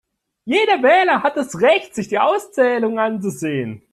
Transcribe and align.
Jeder 0.45 0.81
Wähler 0.81 1.21
hat 1.21 1.37
das 1.37 1.61
Recht, 1.61 1.93
sich 1.93 2.07
die 2.07 2.17
Auszählung 2.17 2.97
anzusehen. 2.97 3.83